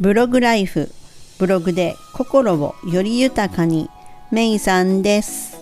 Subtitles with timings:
[0.00, 0.90] ブログライフ
[1.38, 3.90] ブログで心をより豊かに
[4.30, 5.58] メイさんです。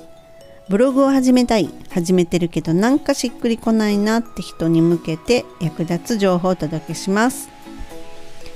[0.68, 7.48] ブログを始めたい始めてるけどなんかしっくりこないなって人に向けて役立つ情報をお届けします。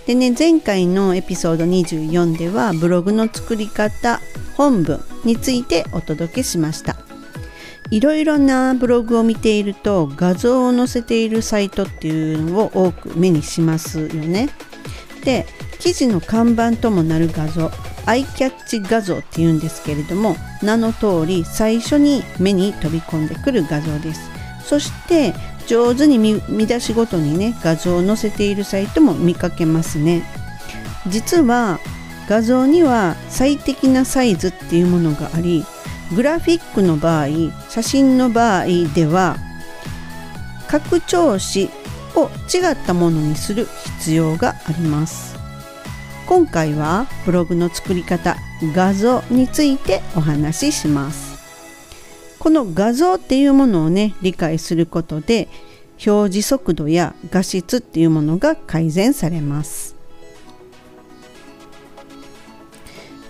[0.06, 4.21] でね前回のエピソード24ではブログの作り方
[4.56, 6.94] 本文についてお届けしました。
[7.90, 14.49] いろいろなブログを見ていると画像を載せているサイトっていうのを多く目にしますよね。
[15.24, 15.46] で
[15.83, 17.68] 記事の看板ともなる画像
[18.06, 24.30] アイキャッチ画像っていうんですけれども名の通り最初に目に飛び込んでくる画像です。
[24.64, 25.34] そして
[25.66, 30.22] 上手に見出しごとにね画像を載せているサイトも見かけますね。
[31.08, 31.80] 実は
[32.28, 35.64] 画像には最適なサイズっていうものがあり
[36.14, 37.27] グラフィックの場合
[37.69, 39.36] 写真の場合では
[40.69, 41.70] 拡張子
[42.14, 43.66] を違ったものにする
[43.98, 45.31] 必要があります。
[46.34, 48.38] 今回はブログの作り方
[48.75, 51.38] 画像についてお話しします。
[52.38, 55.50] この画像っていうものをね理解することで
[56.06, 59.94] 表示速度や画質っていうものが改善されます。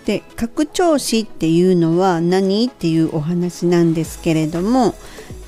[0.05, 4.95] で拡張子っていうのは何っていうお話なんですけれども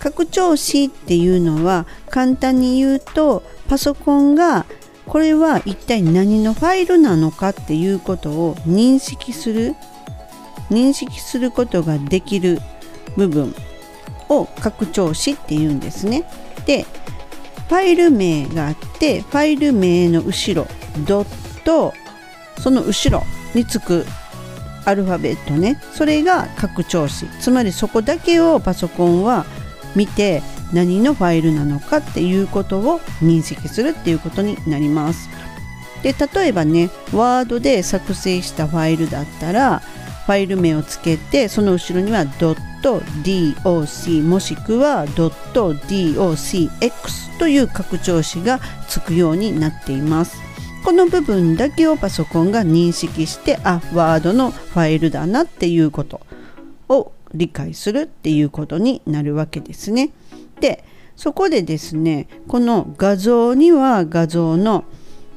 [0.00, 4.66] 拡張子っていうのは簡単に言うとパソコンが
[5.06, 9.74] これは一体何のファイルなのかっていうことを認識する
[10.70, 12.60] 認識することができる
[13.16, 13.54] 部分
[14.28, 16.24] を拡張子っていうんですね。
[16.66, 16.86] で
[17.68, 20.68] ファイル名があってファイル名の後ろ
[21.06, 21.92] ドット
[22.58, 24.06] その後ろにつく
[24.84, 29.46] アルファベットねそれが拡張子つまりそこだけをパソコンは
[29.96, 30.42] 見て
[30.74, 35.30] 何のファイルなのかっていうことを認識するっていうことになります。
[36.02, 39.80] で例えばねワードで作成したファイルだったら
[40.26, 46.68] ファイル名をつけてその後ろには .doc もしくは .docx
[47.38, 50.36] という拡張子がつくようになっています。
[50.84, 56.20] この部分だけをパソコンが認識してあワードのファイルだなっていうこと
[56.90, 60.10] を理解するっていうことになるわけですね。
[60.64, 60.82] で
[61.14, 64.84] そこでですねこの画像には画像の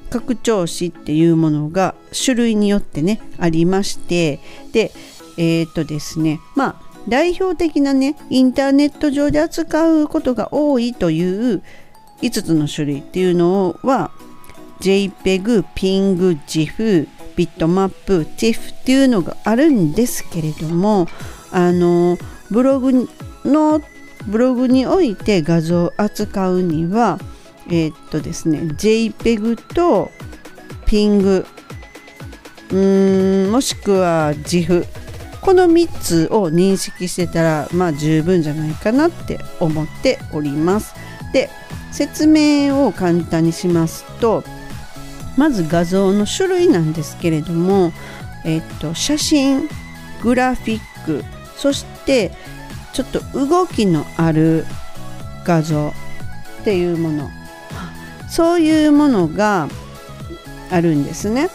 [0.09, 1.95] 拡張子っていうものが
[2.25, 4.39] 種類によってねありまして
[4.71, 4.93] で
[5.37, 11.21] えー、っとですねまあ代表的なねインターネット上で扱うことが多いとい
[11.55, 11.61] う
[12.21, 14.11] 5つの種類っていうのは
[14.79, 17.91] JPEG、PING、GIF、Bitmap、
[18.37, 21.05] TIFF っていうのがあるんですけれども
[21.51, 22.17] あの
[22.49, 23.09] ブログ
[23.43, 23.81] の
[24.27, 27.19] ブログにおいて画像を扱うには
[27.69, 30.11] えー、っとですね JPEG と
[30.85, 31.45] PING
[32.69, 34.85] うーんもしくは GIF
[35.41, 40.93] この3つを認識してたらまあ十分じゃないかなって思っております。
[41.31, 41.49] で
[41.91, 44.43] 説明を簡単にしますと
[45.37, 47.93] まず画像の種類なんですけれども、
[48.43, 49.69] えっと、写真
[50.21, 51.23] グラフィック
[51.55, 52.31] そして
[52.97, 54.65] ちょっと動きのある
[55.45, 55.93] 画像
[56.61, 57.29] っていうもの。
[58.27, 59.69] そういうものが
[60.71, 61.51] あるんですね。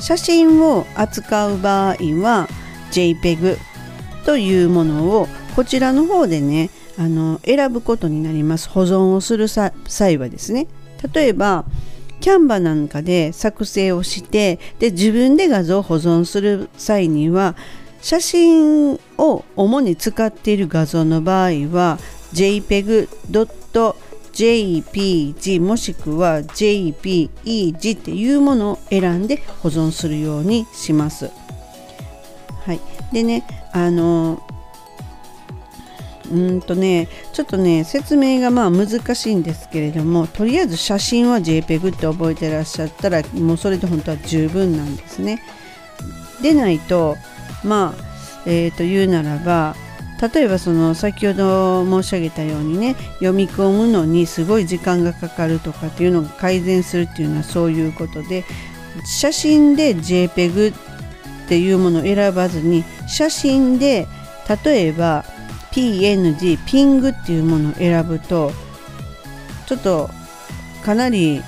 [0.00, 2.48] 写真を扱う場合は
[2.90, 3.58] JPEG
[4.24, 8.70] というものをこちらの方でねあの選ぶことになります。
[8.70, 10.68] 保存をする際はですね。
[11.12, 11.66] 例えば
[12.22, 17.56] キャンバなんかで作成をしてで自分で画像を保存する際には
[18.00, 21.98] 写真を主に使っている画像の場合は
[22.32, 23.10] jpeg.jpg
[25.60, 31.30] もしくは jpeg っていうものを選んで保存するようにします。
[32.64, 32.80] はい、
[33.12, 34.42] でねあの
[36.30, 45.42] うんとねちょっとね説明がまあ難しいんですけれどもとりあえず写真は JPEG って覚えてらっしゃったらもうそれで本当は十分なんですね。
[46.42, 47.16] でないと
[47.64, 48.04] まあ、
[48.46, 49.74] えー、と言うならば
[50.34, 58.44] 例えばその先ほど申し上げたようにね読み込むのにすごい時間がかかるとかっていうのが改善するっていうのはそういうことで
[59.04, 64.06] 写真で JPEG っていうものを選ばずに写真で
[64.64, 65.24] 例えば
[65.72, 68.50] PNG ピングっていうものを選ぶと
[69.66, 70.08] ちょっと
[70.82, 71.42] かなり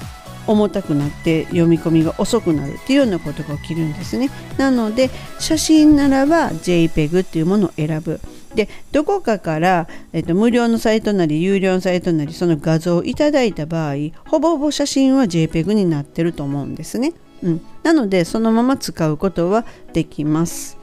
[0.49, 4.31] 重たくなって読み込みが遅くなるっていうようなことが起きるんですね。
[4.56, 8.21] なので写真ならば JPEG っていうものを選ぶ。
[8.55, 13.95] でどこかから、えっと、無料のサイトなり有料のサイトなりその画像をいただいた場合
[14.27, 17.12] ほぼほぼ写真は JPEG になってると思うんですね、
[17.43, 20.79] うん、なのでそのまま使うことはできます。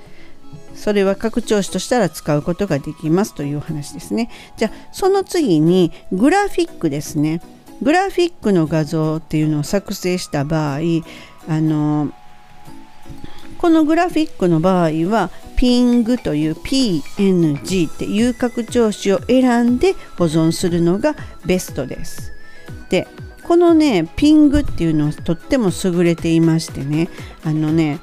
[0.76, 4.30] それは拡張子としたら使うことができますという話ですね。
[4.58, 7.42] じゃあその次にグラフィックですね。
[7.82, 10.80] グラフィックの画像っていうのを作成した場合
[11.48, 12.12] あの
[13.58, 22.34] このグラフィックの場合は PNG という PNG っていう拡張子を選んで保存するのがベストです。
[22.90, 23.08] で
[23.44, 27.10] このね PNG っていうのはとっても優れていましてね
[27.44, 28.00] あのね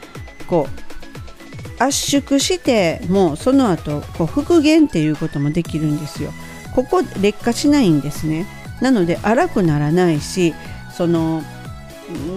[0.47, 6.33] こう圧縮してもうその後こう復元っていうこともできるんですよ。
[6.75, 8.47] ここ劣化しないんですね。
[8.83, 10.55] なので荒くならないし
[10.95, 11.43] その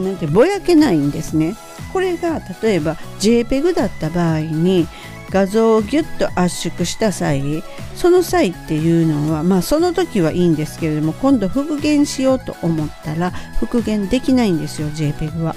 [0.04, 1.58] なんてぼやけないんですね。
[1.92, 4.88] これが例えば JPEG だった場合に
[5.30, 7.64] 画像をギュッと圧縮した際
[7.96, 15.56] その際っていうのはまあその時はいいんですけれども今度復元しようと思ったら復元できないんですよ JPEG は。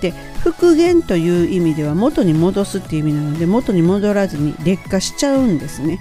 [0.00, 0.12] で
[0.42, 6.00] 復元という意味では元に戻すっていう意味なので元に戻らずに劣化しちゃうんですね。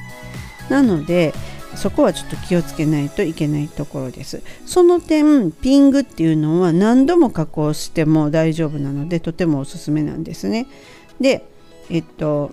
[0.69, 1.33] なので
[1.75, 4.41] そこはちょっと気をつけないといけないところです。
[4.65, 10.68] その点ピングっていうのは何度も加工しても大丈夫なのでとてもおすすめなんですね。
[11.19, 11.45] で
[11.89, 12.51] えっと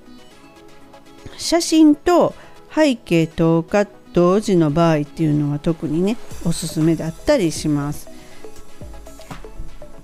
[1.36, 2.34] 写真と
[2.74, 8.08] 背景等が同時の場合っていうのは特にねおすすめだったりします。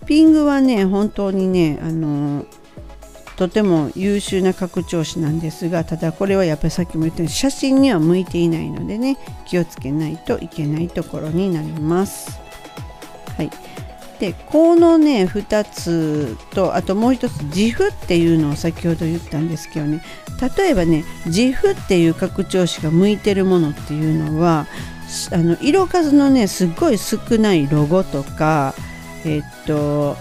[0.07, 2.45] ピングはね本当にねあの
[3.37, 12.41] とても優秀な拡張子なんですがただこれはやっぱりさっきも言ったように写真には向いていないのでね気をつけないといけないところになります。
[13.37, 13.51] はい、
[14.21, 20.03] でこのね2つとあともう一つ GIF っていうのを先ほど言ったんですけどね
[20.57, 24.67] 例えばね GIF っていう拡張子が向いてるものっていうのは
[25.33, 28.75] あの色数のねすっごい少ないロゴとか
[29.25, 30.17] えっと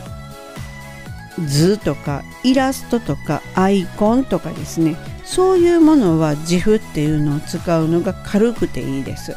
[1.39, 9.35] 図とかイラストとかアイコンとかですねそういうものは自負っていうのを使うのが軽くていいです。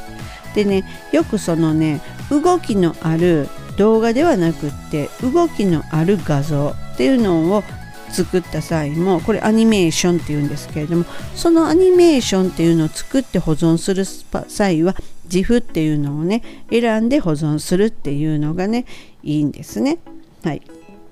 [0.55, 2.01] でねよくそのね
[2.31, 7.63] 動きのある動画ではなくって動きのある画像っていうのを
[8.11, 11.05] 作った際もこれアニメーションっていうんですけれども
[11.35, 14.05] そのアニメーションっていうのを作って保存する
[14.49, 14.95] 際は
[15.25, 18.87] 自負っていうのをね選んで保存するっていうのがね
[19.23, 19.99] いいんですね。
[20.43, 20.63] はい、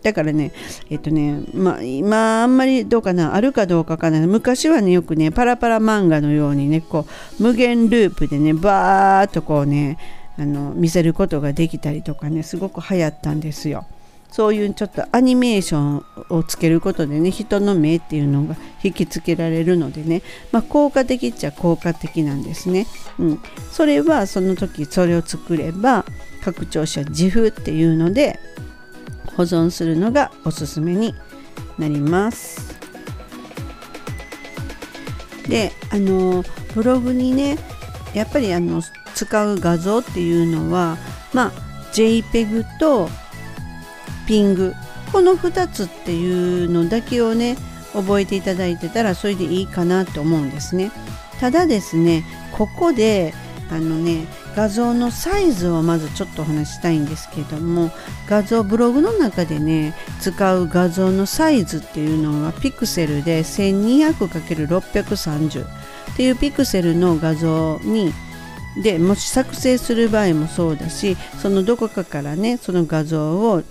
[0.05, 0.53] だからね
[0.91, 7.06] えっとねまあ今あんまりどうかなあるかどうかかな昔はねよくねパラパラ漫画のようにねこ
[7.41, 9.99] う無限ループでねバーっとこうね
[10.39, 13.87] あの見せることができたりとかねすごく流行ったんですよ。
[14.31, 22.87] そういうちょっとアニメーションをつけることでね人の目っていうのが引きつけられるのでね、まあ、効果的っちゃ効果的なんですね。
[23.21, 23.41] うん、
[23.71, 26.05] それはその時それを作れば
[26.43, 28.41] 拡張子は自負っていうので
[29.37, 31.15] 保存するのがおすすめに
[31.79, 32.75] なります。
[35.49, 36.43] であの
[36.75, 37.59] ブログにね
[38.15, 38.83] やっぱりあの
[39.15, 40.97] 使う画像っていうのは
[41.33, 41.53] まあ
[41.93, 43.09] JPEG と
[44.27, 44.75] PING
[45.12, 47.56] この2つっていうのだけをね
[47.93, 50.91] 覚えていただいてたらそれでいいかなと思うんですね。
[51.41, 53.35] ただですねここで
[53.71, 57.91] あのね画像のサイズをまずちょっとお話したいんですけども
[58.29, 65.69] 画像ブログの中でね使う画像のサイズっていうのはピクセルで 1200×630 っ
[66.17, 68.13] ていうピクセルの画像に
[68.82, 73.63] でもし作成する場合もそうだしそのどこかからねその画像を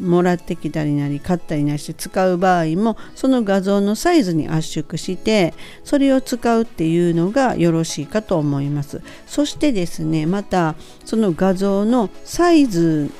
[0.00, 9.02] もらってきたりなり買ったりなりして使う場合もその画像のサイズに圧縮してそれを使うっていうのがよろしいかと思います。
[9.26, 10.74] そしてですねまた
[11.04, 13.10] その画像のサイズ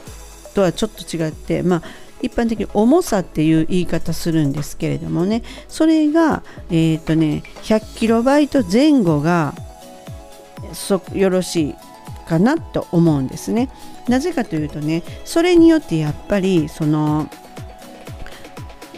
[0.55, 1.83] とはちょっと違ってまあ
[2.23, 5.43] 一般的に重さっていう言い方するんですけれどもね。
[5.69, 9.55] それがえっ、ー、とね 100KB 前後が
[11.15, 11.75] よろしい
[12.25, 13.69] かなと思うんですね。
[14.09, 17.29] なぜかというとねそれによってやっぱりその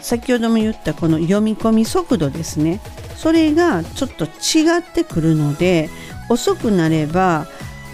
[0.01, 2.79] 先ほども言ったこの読み込み速度ですね
[3.15, 5.89] それがちょっと違ってくるので
[6.29, 7.47] 遅くなれば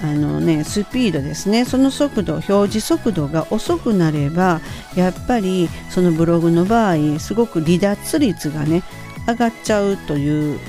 [0.04, 4.60] あのねスピードですねその速度表示速度が遅くなれば
[4.96, 8.84] やっぱりそのブログの場合すごく離脱率がね
[9.28, 10.60] 上がっちゃうという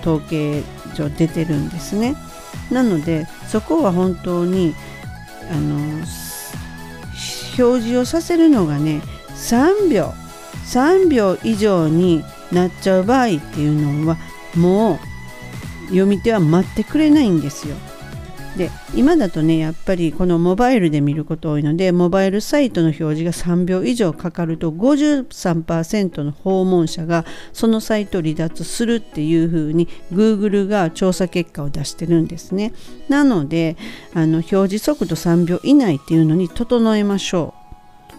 [0.00, 2.16] 統計上出てるんですね
[2.70, 4.74] なのでそこは本当に
[5.50, 5.76] あの
[7.58, 9.02] 表示をさせるのがね
[9.34, 10.14] 3秒
[10.66, 14.16] 3秒以上になっちゃう場合っていうのは
[14.54, 14.98] もう
[15.88, 17.76] 読み手は待ってくれないんですよ。
[18.56, 32.72] で今だとねやっぱりこのモバイルで見ること多いのでモバイルサイトの表示が3秒以上かかると53%の訪問者がそのサイトを離脱するっていうふうに Google が調査結果を出してるんですね。
[33.08, 33.76] なので
[34.14, 37.59] あの表示速度3秒以内っていうのに整えましょう。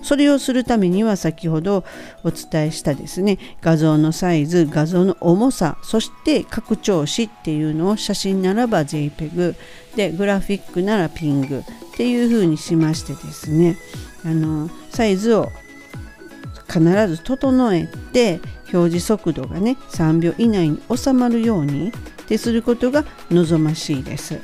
[0.02, 1.84] それをするためには先ほど
[2.24, 9.56] お伝えしたですね画像のサイズ画像の重さそして拡張子っていうのを写真ならば JPEG
[9.96, 11.64] でグラフィックならピングっ
[11.96, 13.78] ていう風にしましてですね
[14.26, 15.50] あのサイズを
[16.68, 18.40] 必ず整えて
[18.74, 21.92] 表示速度がね3秒以内に収まるようにっ
[22.28, 24.40] てすることが望ましいです。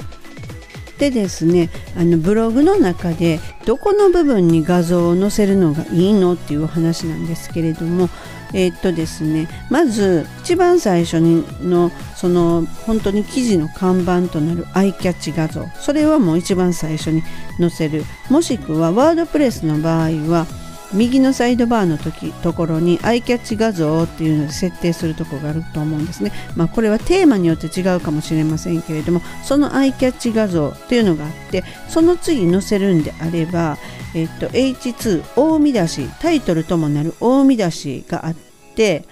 [1.00, 8.10] でですねあのブログの中でどこの部分に画像を載せるのがいいのっていうお話なんですけれども
[8.54, 17.24] えー、っとですねまず一番最初にのその本当に記事の看板となるアイキャッチ画像それはもう一番最初に
[17.60, 18.04] 載せる。
[18.30, 20.46] もしくはワードプレスの場合は
[20.94, 26.32] 右のサイドバーの時ところにアイキャッチ画像っていうので設定するとこがあると思うんですね。
[26.56, 33.78] まあ、これはテーマによって違うかもしれませんけれどもそのアイキャッチ画像っていうのがあってその次載せるんであれば、
[34.16, 38.36] えっと、H2 大見出しタイトルともなる大見出しがあっ
[38.76, 39.06] て、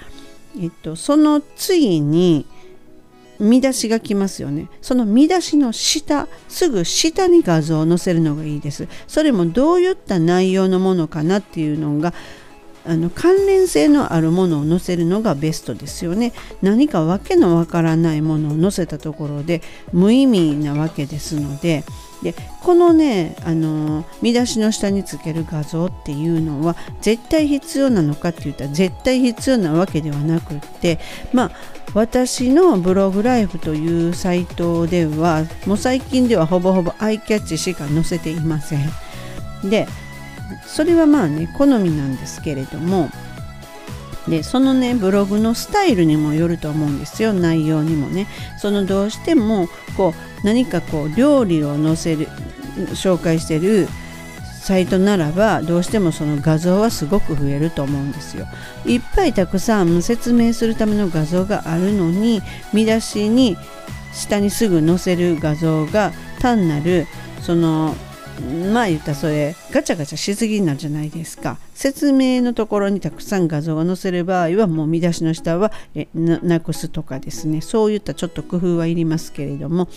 [0.60, 2.46] えっと、その次に
[3.40, 4.68] 見出しが来ますよね。
[4.82, 8.88] その見出しの下すぐ下に画像を載せるのがいいです。
[9.08, 12.14] それもどういった内容のものかなっていうのが
[12.88, 16.34] あの関連性のあるものを載せるのがベストですよね。
[16.62, 19.62] 何かわけのわからないものを載せたところで
[19.92, 21.84] 無意味なわけですので。
[22.24, 30.98] でこのねあの見出しの下につける画像っていうのは絶対必要なのかって言ったら絶対必要なわけではなくって
[31.34, 31.52] まあ
[31.96, 38.92] 私のブログライフというサイトではもう最近ではほぼほぼアイキャッチしか載せていません。
[39.64, 39.88] で
[40.68, 43.10] それはまあね好みなんですけれども。
[44.28, 47.32] でそのねブログのスタイルにもよると思うんですよ。
[47.32, 48.28] 内容にもね。
[48.58, 52.28] そのどうしてもこう何かこう料理を載せる
[52.90, 53.88] 紹介してる
[54.66, 58.48] サイトならばどうしてもその画像はすごく増えると思うんですよ。
[58.84, 62.42] いっぱいたくさん説明するための画像があるのに
[62.74, 63.58] 見出しに
[64.12, 67.06] 下にすぐ載せる画像が単なる
[67.44, 67.94] その
[68.74, 79.90] まあ言ったそれガチャガチャしすぎなるじゃないですか説明のところにたくさん画像が載せる場合はもう見出しの下はえなくすとかですねそういったちょっと工夫はいりますけれども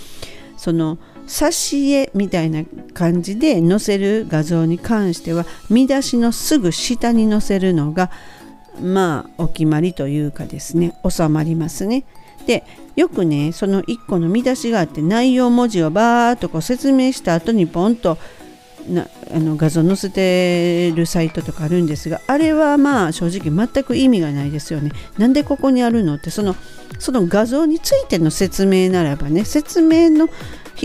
[0.58, 0.98] その
[1.28, 8.10] 挿絵みたいな感じで載せる画像に関しては見出しのすぐ下に載せるのが
[8.80, 12.04] まあお決まりというかですね収まりますね。
[12.46, 12.64] で
[12.96, 18.16] よくねその1個の見出しがあって内容文字をバーっとこう説明した後にポンと
[18.88, 24.92] なあの画像載せてるサイトとかあるんですがあれはまあ正直全く意味がないですよね。
[25.18, 26.56] なんでここにあるのってその
[26.98, 30.28] その画像についての説明ならばね説明の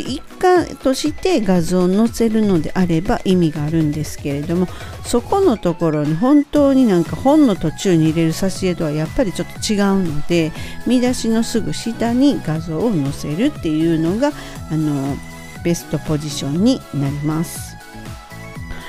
[0.01, 4.67] 一環として画像を載せるのであれば意味があるんですけれども
[5.05, 10.51] そこのところに本当になんか本の途中に入れる挿絵とはやっぱりちょっと違うので
[10.87, 14.31] 見出しのすぐ下に画像を載せるっていうのが
[14.71, 15.15] あの
[15.63, 17.75] ベストポジションになります。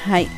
[0.05, 0.29] はい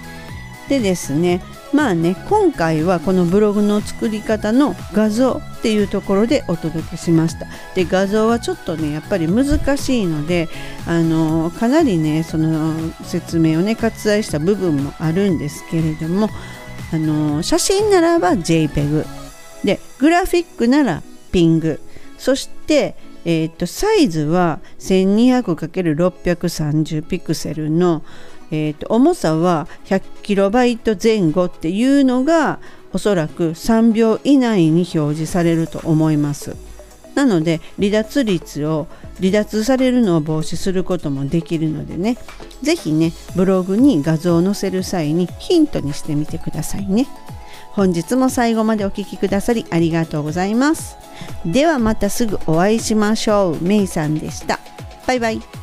[0.68, 1.42] でですね
[1.72, 7.48] まあね今回はこのブログの作り方の画像っていうところでお届けしました。
[7.74, 10.48] で画像はちょっとねやっぱり難しいので
[10.86, 16.28] あのかなりねその説明をね割愛した部分もあるんですけれども
[16.92, 19.04] あの写真ならば JPEG
[19.64, 21.80] でグラフィックなら PING
[22.16, 22.94] そして
[23.28, 28.04] えー、とサイズは 1200×630 ピクセルの
[28.52, 32.60] えーと、重さは 100KB 前後っていうのが
[32.96, 36.56] おそらく3秒以内に表示されると思います。
[37.14, 38.86] なので離脱率を
[39.18, 42.16] 離脱されるのを防止することもできるのでね
[42.62, 47.06] 是非ねブログに画像を載せる際にヒントにしてみてくださいね。
[47.72, 50.96] 本日も最後までお聴きくださりありがとうございます。
[51.44, 53.62] ではまたすぐお会いしましょう。
[53.62, 54.58] メイさんでした。
[55.06, 55.55] バイバイ。